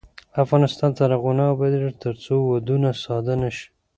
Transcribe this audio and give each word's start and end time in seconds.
افغانستان 0.43 0.89
تر 0.99 1.09
هغو 1.15 1.31
نه 1.39 1.45
ابادیږي، 1.53 1.91
ترڅو 2.03 2.33
ودونه 2.51 2.89
ساده 3.03 3.33
نشي. 3.41 3.67